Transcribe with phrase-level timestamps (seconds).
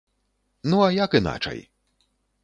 [0.69, 1.59] Ну, а як іначай.